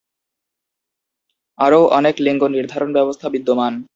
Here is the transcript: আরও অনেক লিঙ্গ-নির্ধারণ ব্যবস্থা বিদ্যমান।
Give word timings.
আরও 1.59 1.79
অনেক 1.97 2.15
লিঙ্গ-নির্ধারণ 2.19 2.89
ব্যবস্থা 2.93 3.27
বিদ্যমান। 3.29 3.73